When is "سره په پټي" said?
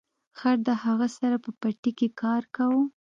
1.17-1.91